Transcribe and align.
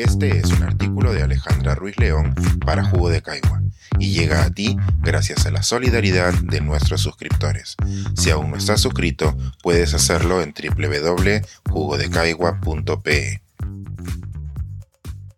Este 0.00 0.38
es 0.38 0.46
un 0.46 0.62
artículo 0.62 1.12
de 1.12 1.22
Alejandra 1.22 1.74
Ruiz 1.74 1.98
León 1.98 2.34
para 2.64 2.82
Jugo 2.82 3.10
de 3.10 3.20
Caigua 3.20 3.60
y 3.98 4.12
llega 4.12 4.44
a 4.44 4.50
ti 4.50 4.78
gracias 5.02 5.44
a 5.44 5.50
la 5.50 5.62
solidaridad 5.62 6.32
de 6.32 6.62
nuestros 6.62 7.02
suscriptores. 7.02 7.76
Si 8.16 8.30
aún 8.30 8.50
no 8.50 8.56
estás 8.56 8.80
suscrito, 8.80 9.36
puedes 9.62 9.92
hacerlo 9.92 10.40
en 10.40 10.54
www.jugodecaigua.pe. 10.54 13.42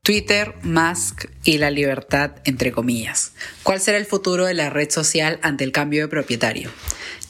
Twitter, 0.03 0.55
Musk 0.63 1.25
y 1.43 1.59
la 1.59 1.73
libertad, 1.73 2.37
entre 2.45 2.71
comillas. 2.71 3.33
¿Cuál 3.65 3.81
será 3.81 3.99
el 3.99 4.07
futuro 4.07 4.45
de 4.45 4.55
la 4.55 4.71
red 4.71 4.91
social 4.91 5.41
ante 5.43 5.65
el 5.65 5.73
cambio 5.73 6.03
de 6.03 6.09
propietario? 6.09 6.71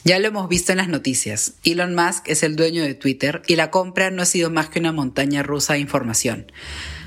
Ya 0.03 0.19
lo 0.19 0.27
hemos 0.27 0.47
visto 0.49 0.71
en 0.71 0.77
las 0.77 0.89
noticias. 0.89 1.53
Elon 1.63 1.95
Musk 1.95 2.27
es 2.27 2.43
el 2.43 2.55
dueño 2.55 2.83
de 2.83 2.93
Twitter 2.93 3.41
y 3.47 3.55
la 3.55 3.71
compra 3.71 4.11
no 4.11 4.21
ha 4.21 4.25
sido 4.25 4.51
más 4.51 4.69
que 4.69 4.77
una 4.79 4.91
montaña 4.91 5.41
rusa 5.41 5.73
de 5.73 5.79
información. 5.79 6.45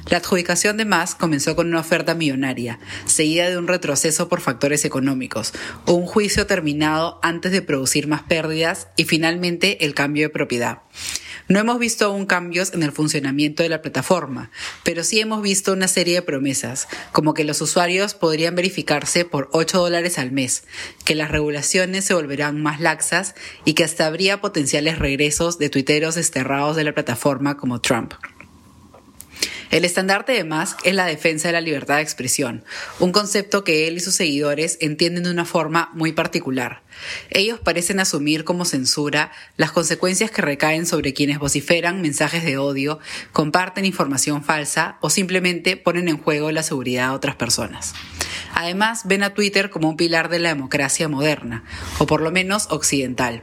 La 0.08 0.18
adjudicación 0.18 0.76
de 0.76 0.84
Musk 0.84 1.18
comenzó 1.18 1.56
con 1.56 1.66
una 1.66 1.80
oferta 1.80 2.14
millonaria, 2.14 2.78
seguida 3.06 3.50
de 3.50 3.58
un 3.58 3.66
retroceso 3.66 4.28
por 4.28 4.40
factores 4.40 4.84
económicos, 4.84 5.52
un 5.86 6.06
juicio 6.06 6.46
terminado 6.46 7.18
antes 7.22 7.50
de 7.50 7.60
producir 7.60 8.06
más 8.06 8.22
pérdidas 8.22 8.86
y 8.96 9.04
finalmente 9.04 9.84
el 9.84 9.94
cambio 9.94 10.22
de 10.22 10.30
propiedad. 10.30 10.82
No 11.48 11.58
hemos 11.58 11.80
visto 11.80 12.06
aún 12.06 12.26
cambios 12.26 12.72
en 12.72 12.84
el 12.84 12.92
funcionamiento 12.92 13.64
de 13.64 13.68
la 13.68 13.82
plataforma, 13.82 14.50
pero 14.84 15.02
sí 15.02 15.18
hemos 15.18 15.42
visto 15.42 15.72
una 15.72 15.88
serie 15.88 16.14
de 16.14 16.22
promesas, 16.22 16.86
como 17.10 17.34
que 17.34 17.44
los 17.44 17.60
usuarios 17.60 18.14
podrían 18.14 18.54
verificarse 18.54 19.24
por 19.24 19.48
8 19.52 19.78
dólares 19.78 20.18
al 20.18 20.30
mes, 20.30 20.64
que 21.04 21.16
las 21.16 21.32
regulaciones 21.32 22.04
se 22.04 22.14
volverán 22.14 22.62
más 22.62 22.80
laxas 22.80 23.34
y 23.64 23.74
que 23.74 23.84
hasta 23.84 24.06
habría 24.06 24.40
potenciales 24.40 25.00
regresos 25.00 25.58
de 25.58 25.68
tuiteros 25.68 26.14
desterrados 26.14 26.76
de 26.76 26.84
la 26.84 26.94
plataforma 26.94 27.56
como 27.56 27.80
Trump. 27.80 28.14
El 29.76 29.84
estandarte 29.84 30.32
de 30.32 30.44
Musk 30.44 30.78
es 30.84 30.94
la 30.94 31.04
defensa 31.04 31.48
de 31.48 31.52
la 31.52 31.60
libertad 31.60 31.96
de 31.96 32.02
expresión, 32.02 32.64
un 32.98 33.12
concepto 33.12 33.62
que 33.62 33.86
él 33.86 33.98
y 33.98 34.00
sus 34.00 34.14
seguidores 34.14 34.78
entienden 34.80 35.24
de 35.24 35.30
una 35.30 35.44
forma 35.44 35.90
muy 35.92 36.12
particular. 36.12 36.80
Ellos 37.28 37.60
parecen 37.60 38.00
asumir 38.00 38.44
como 38.44 38.64
censura 38.64 39.32
las 39.58 39.72
consecuencias 39.72 40.30
que 40.30 40.40
recaen 40.40 40.86
sobre 40.86 41.12
quienes 41.12 41.38
vociferan 41.38 42.00
mensajes 42.00 42.42
de 42.42 42.56
odio, 42.56 43.00
comparten 43.32 43.84
información 43.84 44.42
falsa 44.42 44.96
o 45.02 45.10
simplemente 45.10 45.76
ponen 45.76 46.08
en 46.08 46.16
juego 46.16 46.50
la 46.52 46.62
seguridad 46.62 47.10
de 47.10 47.14
otras 47.16 47.36
personas. 47.36 47.92
Además, 48.54 49.02
ven 49.04 49.24
a 49.24 49.34
Twitter 49.34 49.68
como 49.68 49.90
un 49.90 49.98
pilar 49.98 50.30
de 50.30 50.38
la 50.38 50.48
democracia 50.48 51.06
moderna, 51.06 51.64
o 51.98 52.06
por 52.06 52.22
lo 52.22 52.30
menos 52.30 52.68
occidental. 52.70 53.42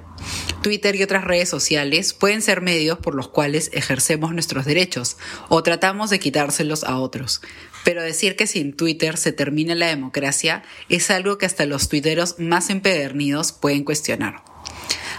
Twitter 0.64 0.95
y 0.95 1.03
otras 1.03 1.23
redes 1.23 1.50
sociales 1.50 2.14
pueden 2.14 2.42
ser 2.42 2.61
medios 2.61 2.97
por 2.97 3.14
los 3.14 3.28
cuales 3.28 3.69
ejercemos 3.73 4.33
nuestros 4.33 4.66
derechos 4.66 5.17
o 5.50 5.61
tratamos 5.61 6.09
de 6.09 6.19
quitárselos 6.19 6.83
a 6.83 6.97
otros. 6.97 7.42
Pero 7.83 8.02
decir 8.02 8.36
que 8.36 8.47
sin 8.47 8.73
Twitter 8.73 9.17
se 9.17 9.34
termina 9.34 9.75
la 9.75 9.88
democracia 9.88 10.64
es 10.89 11.11
algo 11.11 11.38
que 11.38 11.45
hasta 11.45 11.67
los 11.67 11.89
tuiteros 11.89 12.39
más 12.39 12.72
empedernidos 12.72 13.52
pueden 13.52 13.84
cuestionar. 13.84 14.44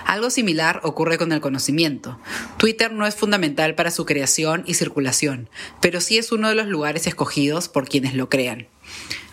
Algo 0.06 0.30
similar 0.30 0.80
ocurre 0.82 1.18
con 1.18 1.32
el 1.32 1.40
conocimiento. 1.40 2.18
Twitter 2.56 2.92
no 2.92 3.06
es 3.06 3.14
fundamental 3.14 3.74
para 3.74 3.90
su 3.90 4.04
creación 4.04 4.64
y 4.66 4.74
circulación, 4.74 5.48
pero 5.80 6.00
sí 6.00 6.18
es 6.18 6.32
uno 6.32 6.48
de 6.48 6.54
los 6.54 6.66
lugares 6.66 7.06
escogidos 7.06 7.68
por 7.68 7.88
quienes 7.88 8.14
lo 8.14 8.28
crean. 8.28 8.66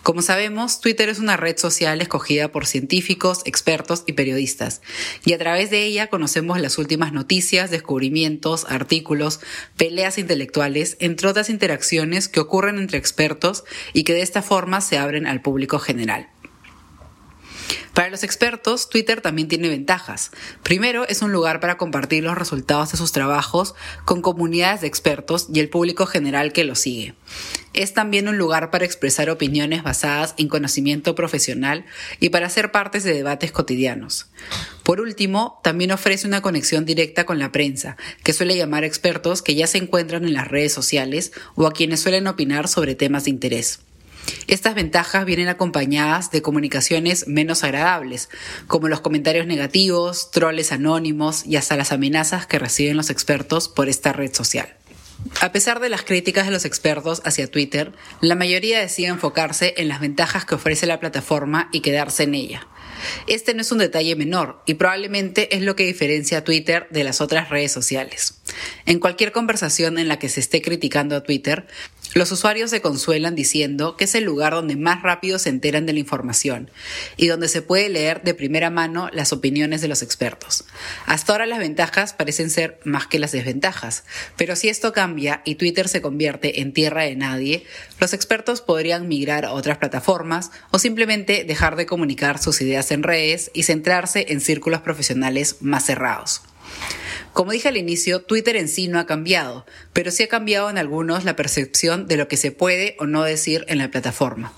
Como 0.04 0.24
sabemos, 0.24 0.82
Twitter 0.82 1.10
es 1.10 1.20
una 1.20 1.38
red 1.38 1.58
social 1.58 2.02
escogida 2.02 2.52
por 2.52 2.66
científicos, 2.66 3.42
expertos 3.46 4.04
y 4.08 4.14
periodistas, 4.14 4.82
y 5.26 5.34
a 5.34 5.38
través 5.38 5.70
de 5.70 5.84
ella 5.84 6.08
conocemos 6.08 6.60
las 6.60 6.80
últimas 6.80 7.14
noticias, 7.14 7.70
descubrimientos, 7.70 8.66
artículos, 8.68 9.42
peleas 9.78 10.18
intelectuales, 10.18 10.98
entre 11.00 11.28
otras 11.28 11.52
interacciones 11.52 12.28
que 12.28 12.40
ocurren 12.40 12.80
entre 12.80 12.98
expertos 12.98 13.64
y 13.94 14.04
que 14.04 14.14
de 14.14 14.24
esta 14.24 14.42
forma 14.42 14.82
se 14.82 14.98
abren 14.98 15.28
al 15.28 15.44
público 15.44 15.78
general. 15.78 16.30
Para 17.94 18.10
los 18.10 18.24
expertos, 18.24 18.90
Twitter 18.90 19.20
también 19.20 19.50
tiene 19.50 19.68
ventajas. 19.68 20.32
Primero, 20.64 21.06
es 21.08 21.22
un 21.22 21.34
lugar 21.34 21.60
para 21.60 21.78
compartir 21.78 22.24
los 22.24 22.38
resultados 22.38 22.92
de 22.92 22.98
sus 22.98 23.12
trabajos 23.12 23.76
con 24.06 24.22
comunidades 24.22 24.82
de 24.82 24.88
expertos 24.88 25.48
y 25.54 25.60
el 25.60 25.70
público 25.70 26.06
general 26.06 26.54
que 26.54 26.64
lo 26.64 26.76
sigue. 26.76 27.16
Es 27.74 27.94
también 27.94 28.28
un 28.28 28.38
lugar 28.38 28.70
para 28.70 28.84
expresar 28.84 29.30
opiniones 29.30 29.82
basadas 29.82 30.34
en 30.38 30.50
conocimiento 30.50 31.16
profesional 31.16 31.86
y 32.20 32.30
para 32.30 32.50
ser 32.50 32.72
partes 32.72 33.04
de 33.04 33.14
debates 33.14 33.54
cotidianos. 33.54 34.28
Por 34.84 35.00
último, 35.00 35.60
también 35.64 35.92
ofrece 35.92 36.28
una 36.28 36.42
conexión 36.42 36.86
directa 36.86 37.26
con 37.26 37.40
la 37.40 37.52
prensa, 37.52 37.96
que 38.24 38.34
suele 38.34 38.58
llamar 38.58 38.84
expertos 38.84 39.42
que 39.42 39.56
ya 39.56 39.68
se 39.68 39.78
encuentran 39.78 40.26
en 40.26 40.34
las 40.34 40.50
redes 40.50 40.74
sociales 40.74 41.32
o 41.56 41.66
a 41.66 41.72
quienes 41.72 42.02
suelen 42.02 42.28
opinar 42.28 42.68
sobre 42.68 42.96
temas 42.96 43.24
de 43.24 43.30
interés. 43.30 43.80
Estas 44.48 44.76
ventajas 44.76 45.26
vienen 45.26 45.48
acompañadas 45.48 46.30
de 46.32 46.42
comunicaciones 46.42 47.28
menos 47.28 47.64
agradables, 47.64 48.30
como 48.68 48.88
los 48.88 49.02
comentarios 49.02 49.48
negativos, 49.48 50.30
troles 50.32 50.72
anónimos 50.72 51.46
y 51.46 51.56
hasta 51.56 51.78
las 51.78 51.92
amenazas 51.92 52.46
que 52.48 52.60
reciben 52.60 52.98
los 52.98 53.10
expertos 53.10 53.70
por 53.70 53.90
esta 53.90 54.14
red 54.14 54.34
social. 54.34 54.76
A 55.40 55.52
pesar 55.52 55.80
de 55.80 55.90
las 55.90 56.04
críticas 56.04 56.46
de 56.46 56.52
los 56.52 56.66
expertos 56.66 57.22
hacia 57.26 57.50
Twitter, 57.50 57.94
la 58.22 58.36
mayoría 58.36 58.80
decide 58.80 59.08
enfocarse 59.08 59.74
en 59.78 59.88
las 59.88 60.00
ventajas 60.00 60.46
que 60.46 60.56
ofrece 60.56 60.86
la 60.86 61.00
plataforma 61.00 61.70
y 61.72 61.82
quedarse 61.82 62.24
en 62.24 62.36
ella. 62.36 62.68
Este 63.28 63.54
no 63.54 63.62
es 63.62 63.72
un 63.72 63.80
detalle 63.80 64.16
menor 64.16 64.62
y 64.66 64.76
probablemente 64.76 65.56
es 65.56 65.62
lo 65.64 65.76
que 65.76 65.86
diferencia 65.86 66.40
a 66.40 66.44
Twitter 66.44 66.88
de 66.92 67.04
las 67.04 67.22
otras 67.22 67.50
redes 67.50 67.72
sociales. 67.72 68.41
En 68.86 69.00
cualquier 69.00 69.32
conversación 69.32 69.98
en 69.98 70.08
la 70.08 70.20
que 70.20 70.30
se 70.30 70.40
esté 70.40 70.62
criticando 70.62 71.16
a 71.16 71.24
Twitter, 71.24 71.66
los 72.14 72.32
usuarios 72.32 72.70
se 72.70 72.82
consuelan 72.82 73.36
diciendo 73.36 73.96
que 73.96 74.04
es 74.04 74.16
el 74.16 74.26
lugar 74.26 74.54
donde 74.54 74.76
más 74.76 75.02
rápido 75.02 75.40
se 75.40 75.50
enteran 75.50 75.86
de 75.86 75.94
la 75.94 76.00
información 76.00 76.70
y 77.16 77.28
donde 77.28 77.48
se 77.48 77.62
puede 77.62 77.88
leer 77.88 78.22
de 78.24 78.34
primera 78.34 78.70
mano 78.70 79.10
las 79.14 79.32
opiniones 79.32 79.80
de 79.80 79.88
los 79.88 80.02
expertos. 80.02 80.66
Hasta 81.06 81.32
ahora 81.32 81.46
las 81.46 81.60
ventajas 81.60 82.14
parecen 82.14 82.50
ser 82.50 82.80
más 82.84 83.08
que 83.08 83.20
las 83.20 83.32
desventajas, 83.32 84.04
pero 84.36 84.58
si 84.58 84.68
esto 84.68 84.92
cambia 84.92 85.42
y 85.46 85.56
Twitter 85.56 85.88
se 85.88 86.02
convierte 86.02 86.60
en 86.60 86.74
tierra 86.74 87.04
de 87.04 87.16
nadie, 87.16 87.66
los 88.00 88.14
expertos 88.14 88.60
podrían 88.60 89.08
migrar 89.08 89.46
a 89.46 89.54
otras 89.54 89.78
plataformas 89.78 90.52
o 90.72 90.80
simplemente 90.80 91.46
dejar 91.46 91.78
de 91.78 91.86
comunicar 91.86 92.40
sus 92.40 92.60
ideas 92.62 92.92
en 92.92 93.04
redes 93.04 93.52
y 93.54 93.64
centrarse 93.64 94.26
en 94.30 94.42
círculos 94.42 94.82
profesionales 94.82 95.58
más 95.62 95.86
cerrados. 95.86 96.42
Como 97.34 97.54
dije 97.54 97.70
al 97.70 97.78
inicio, 97.78 98.22
Twitter 98.22 98.58
en 98.58 98.68
sí 98.68 98.90
no 98.90 99.00
ha 99.00 99.06
cambiado, 99.06 99.66
pero 99.94 100.12
sí 100.12 100.24
ha 100.24 100.28
cambiado 100.28 100.70
en 100.70 100.78
algunos 100.78 101.24
la 101.24 101.38
percepción 101.38 102.06
de 102.08 102.18
lo 102.18 102.28
que 102.28 102.36
se 102.36 102.52
puede 102.52 102.98
o 103.00 103.06
no 103.06 103.24
decir 103.24 103.64
en 103.70 103.78
la 103.78 103.90
plataforma. 103.90 104.54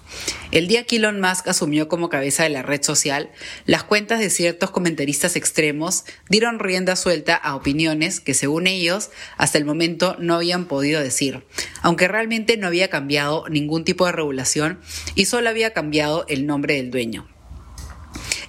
El 0.51 0.67
día 0.67 0.83
que 0.83 0.95
Elon 0.95 1.21
Musk 1.21 1.47
asumió 1.47 1.87
como 1.87 2.09
cabeza 2.09 2.43
de 2.43 2.49
la 2.49 2.63
red 2.63 2.81
social, 2.81 3.29
las 3.67 3.83
cuentas 3.83 4.19
de 4.19 4.31
ciertos 4.31 4.71
comentaristas 4.71 5.35
extremos 5.35 6.03
dieron 6.29 6.57
rienda 6.57 6.95
suelta 6.95 7.35
a 7.35 7.55
opiniones 7.55 8.19
que, 8.19 8.33
según 8.33 8.65
ellos, 8.65 9.11
hasta 9.37 9.59
el 9.59 9.65
momento 9.65 10.15
no 10.17 10.35
habían 10.35 10.65
podido 10.65 10.99
decir, 10.99 11.43
aunque 11.83 12.07
realmente 12.07 12.57
no 12.57 12.67
había 12.67 12.89
cambiado 12.89 13.45
ningún 13.49 13.83
tipo 13.83 14.07
de 14.07 14.13
regulación 14.13 14.79
y 15.13 15.25
solo 15.25 15.49
había 15.49 15.73
cambiado 15.73 16.25
el 16.27 16.47
nombre 16.47 16.75
del 16.75 16.89
dueño. 16.89 17.32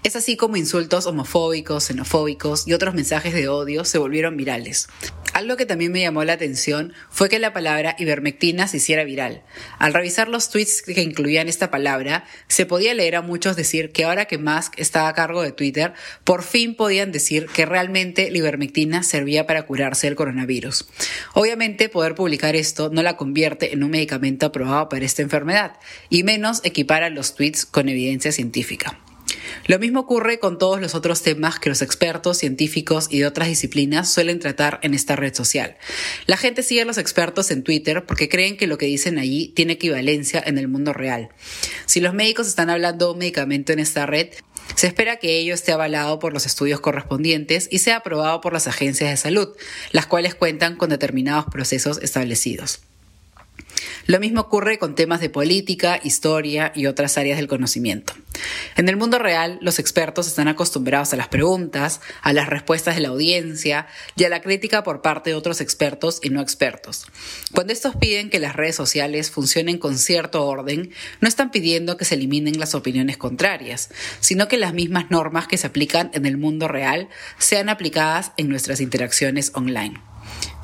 Es 0.04 0.16
así 0.16 0.37
como 0.37 0.59
insultos 0.59 1.06
homofóbicos, 1.06 1.84
xenofóbicos 1.84 2.69
y 2.69 2.75
otros 2.75 2.94
mensajes 2.94 3.32
de 3.32 3.48
odio 3.48 3.87
se 3.87 3.97
volvieron 3.97 4.37
virales. 4.37 4.87
Algo 5.32 5.56
que 5.56 5.65
también 5.65 5.92
me 5.92 6.03
llamó 6.03 6.22
la 6.25 6.34
atención 6.34 6.92
fue 7.09 7.31
que 7.31 7.38
la 7.38 7.54
palabra 7.54 7.97
ivermectina 7.98 8.69
se 8.69 8.76
hiciera 8.76 9.04
viral. 9.04 9.44
Al 9.78 9.94
revisar 9.94 10.28
los 10.28 10.50
tweets 10.50 10.82
que 10.82 11.00
incluían 11.00 11.48
esta 11.48 11.70
palabra, 11.70 12.26
se 12.48 12.66
podía 12.66 12.93
leer 12.93 13.16
a 13.16 13.22
muchos 13.22 13.56
decir 13.56 13.93
que 13.93 14.04
ahora 14.04 14.26
que 14.26 14.37
Musk 14.37 14.75
estaba 14.78 15.09
a 15.09 15.14
cargo 15.14 15.41
de 15.41 15.53
Twitter, 15.53 15.94
por 16.22 16.43
fin 16.43 16.76
podían 16.76 17.10
decir 17.10 17.47
que 17.47 17.64
realmente 17.64 18.31
la 18.31 18.37
ivermectina 18.37 19.03
servía 19.04 19.47
para 19.47 19.62
curarse 19.62 20.06
el 20.06 20.16
coronavirus. 20.16 20.87
Obviamente, 21.32 21.88
poder 21.88 22.14
publicar 22.14 22.56
esto 22.56 22.90
no 22.93 23.02
la 23.02 23.17
convierte 23.17 23.73
en 23.73 23.82
un 23.82 23.90
medicamento 23.90 24.44
aprobado 24.44 24.90
para 24.90 25.06
esta 25.06 25.23
enfermedad, 25.23 25.79
y 26.11 26.25
menos 26.25 26.61
equipara 26.62 27.08
los 27.08 27.34
tweets 27.34 27.64
con 27.64 27.88
evidencia 27.88 28.32
científica. 28.32 29.00
Lo 29.66 29.78
mismo 29.78 30.00
ocurre 30.00 30.38
con 30.38 30.58
todos 30.58 30.81
los 30.81 30.94
otros 30.94 31.22
temas 31.22 31.58
que 31.58 31.70
los 31.70 31.81
expertos, 31.81 32.38
científicos 32.38 33.06
y 33.11 33.20
de 33.20 33.26
otras 33.26 33.49
disciplinas 33.49 34.12
suelen 34.12 34.38
tratar 34.38 34.78
en 34.82 34.93
esta 34.93 35.16
red 35.16 35.34
social. 35.34 35.76
La 36.26 36.37
gente 36.37 36.62
sigue 36.62 36.82
a 36.82 36.84
los 36.84 36.99
expertos 36.99 37.50
en 37.50 37.62
Twitter 37.62 38.05
porque 38.05 38.28
creen 38.28 38.56
que 38.58 38.66
lo 38.66 38.76
que 38.76 38.87
dicen 38.87 39.19
allí 39.19 39.49
tiene 39.49 39.75
equivalencia 39.75 40.43
en 40.44 40.58
el 40.58 40.69
mundo 40.69 40.93
real. 40.93 41.31
Si 41.87 42.00
los 42.00 42.12
médicos 42.12 42.46
están 42.46 42.69
hablando 42.69 43.06
de 43.06 43.12
un 43.12 43.19
medicamento 43.19 43.72
en 43.72 43.78
esta 43.78 44.05
red, 44.05 44.28
se 44.75 44.87
espera 44.87 45.16
que 45.16 45.38
ello 45.38 45.55
esté 45.55 45.72
avalado 45.72 46.19
por 46.19 46.34
los 46.34 46.46
estudios 46.46 46.81
correspondientes 46.81 47.69
y 47.70 47.78
sea 47.78 47.96
aprobado 47.96 48.40
por 48.40 48.52
las 48.52 48.67
agencias 48.67 49.10
de 49.10 49.17
salud, 49.17 49.49
las 49.93 50.06
cuales 50.06 50.34
cuentan 50.34 50.76
con 50.76 50.90
determinados 50.90 51.46
procesos 51.46 51.99
establecidos. 52.02 52.81
Lo 54.06 54.20
mismo 54.20 54.43
ocurre 54.43 54.78
con 54.78 54.94
temas 54.94 55.20
de 55.20 55.31
política, 55.31 55.99
historia 56.02 56.72
y 56.75 56.87
otras 56.87 57.17
áreas 57.17 57.38
del 57.38 57.49
conocimiento. 57.49 58.12
En 58.76 58.88
el 58.88 58.96
mundo 58.96 59.19
real, 59.19 59.58
los 59.61 59.78
expertos 59.78 60.26
están 60.26 60.49
acostumbrados 60.49 61.12
a 61.12 61.16
las 61.16 61.28
preguntas, 61.28 62.00
a 62.22 62.32
las 62.32 62.49
respuestas 62.49 62.94
de 62.96 63.02
la 63.02 63.08
audiencia 63.08 63.87
y 64.16 64.25
a 64.25 64.28
la 64.28 64.43
crítica 64.43 64.82
por 64.82 65.02
parte 65.02 65.31
de 65.31 65.37
otros 65.37 65.61
expertos 65.61 66.20
y 66.22 66.31
no 66.31 66.40
expertos. 66.40 67.06
Cuando 67.52 67.72
estos 67.72 67.96
piden 67.96 68.31
que 68.31 68.38
las 68.38 68.56
redes 68.56 68.76
sociales 68.76 69.31
funcionen 69.31 69.78
con 69.78 69.99
cierto 69.99 70.46
orden, 70.46 70.93
no 71.20 71.28
están 71.28 71.50
pidiendo 71.50 71.96
que 71.96 72.05
se 72.05 72.14
eliminen 72.14 72.58
las 72.58 72.75
opiniones 72.75 73.16
contrarias, 73.16 73.90
sino 74.20 74.49
que 74.49 74.58
las 74.58 74.75
mismas 74.75 75.10
normas 75.10 75.46
que 75.46 75.58
se 75.58 75.67
aplican 75.67 76.10
en 76.14 76.26
el 76.26 76.37
mundo 76.37 76.69
real 76.69 77.08
sean 77.38 77.69
aplicadas 77.69 78.32
en 78.37 78.49
nuestras 78.49 78.81
interacciones 78.81 79.52
online. 79.55 80.13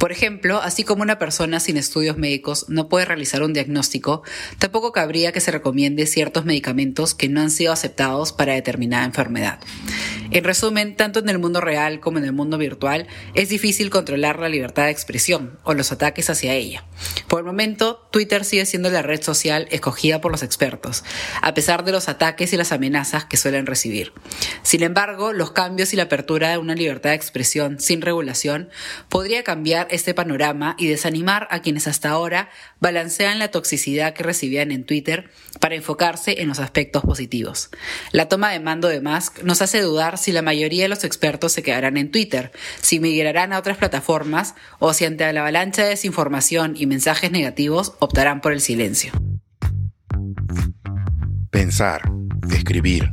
Por 0.00 0.12
ejemplo, 0.12 0.62
así 0.62 0.82
como 0.82 1.02
una 1.02 1.18
persona 1.18 1.60
sin 1.60 1.76
estudios 1.76 2.16
médicos 2.16 2.64
no 2.68 2.88
puede 2.88 3.04
realizar 3.04 3.42
un 3.42 3.52
diagnóstico, 3.52 4.22
tampoco 4.58 4.92
cabría 4.92 5.30
que 5.30 5.42
se 5.42 5.50
recomiende 5.50 6.06
ciertos 6.06 6.46
medicamentos 6.46 7.14
que 7.14 7.28
no 7.28 7.42
han 7.42 7.50
sido 7.50 7.70
aceptados 7.70 8.32
para 8.32 8.54
determinada 8.54 9.04
enfermedad. 9.04 9.60
En 10.30 10.44
resumen, 10.44 10.96
tanto 10.96 11.18
en 11.18 11.28
el 11.28 11.38
mundo 11.38 11.60
real 11.60 12.00
como 12.00 12.16
en 12.16 12.24
el 12.24 12.32
mundo 12.32 12.56
virtual, 12.56 13.08
es 13.34 13.50
difícil 13.50 13.90
controlar 13.90 14.38
la 14.38 14.48
libertad 14.48 14.84
de 14.84 14.90
expresión 14.90 15.58
o 15.64 15.74
los 15.74 15.92
ataques 15.92 16.30
hacia 16.30 16.54
ella. 16.54 16.84
Por 17.28 17.40
el 17.40 17.46
momento, 17.46 18.08
Twitter 18.10 18.44
sigue 18.44 18.64
siendo 18.64 18.88
la 18.88 19.02
red 19.02 19.22
social 19.22 19.68
escogida 19.70 20.20
por 20.20 20.32
los 20.32 20.42
expertos, 20.42 21.04
a 21.42 21.52
pesar 21.52 21.84
de 21.84 21.92
los 21.92 22.08
ataques 22.08 22.52
y 22.52 22.56
las 22.56 22.72
amenazas 22.72 23.26
que 23.26 23.36
suelen 23.36 23.66
recibir. 23.66 24.12
Sin 24.62 24.82
embargo, 24.82 25.32
los 25.32 25.52
cambios 25.52 25.92
y 25.92 25.96
la 25.96 26.04
apertura 26.04 26.50
de 26.50 26.58
una 26.58 26.74
libertad 26.74 27.10
de 27.10 27.16
expresión 27.16 27.80
sin 27.80 28.02
regulación 28.02 28.70
podría 29.08 29.42
cambiar 29.42 29.88
este 29.90 30.14
panorama 30.14 30.76
y 30.78 30.86
desanimar 30.86 31.48
a 31.50 31.60
quienes 31.60 31.86
hasta 31.86 32.10
ahora 32.10 32.50
balancean 32.80 33.38
la 33.38 33.50
toxicidad 33.50 34.14
que 34.14 34.22
recibían 34.22 34.70
en 34.70 34.84
Twitter 34.84 35.30
para 35.60 35.74
enfocarse 35.74 36.40
en 36.40 36.48
los 36.48 36.58
aspectos 36.58 37.02
positivos. 37.02 37.70
La 38.12 38.28
toma 38.28 38.50
de 38.50 38.60
mando 38.60 38.88
de 38.88 39.00
Musk 39.00 39.42
nos 39.42 39.62
hace 39.62 39.80
dudar 39.80 40.18
si 40.18 40.32
la 40.32 40.42
mayoría 40.42 40.84
de 40.84 40.88
los 40.88 41.04
expertos 41.04 41.52
se 41.52 41.62
quedarán 41.62 41.96
en 41.96 42.10
Twitter, 42.10 42.52
si 42.80 43.00
migrarán 43.00 43.52
a 43.52 43.58
otras 43.58 43.78
plataformas 43.78 44.54
o 44.78 44.92
si 44.92 45.04
ante 45.04 45.30
la 45.32 45.40
avalancha 45.40 45.82
de 45.82 45.90
desinformación 45.90 46.74
y 46.76 46.86
mensajes 46.86 47.30
negativos 47.30 47.94
optarán 47.98 48.40
por 48.40 48.52
el 48.52 48.60
silencio. 48.60 49.12
Pensar, 51.50 52.02
escribir, 52.50 53.12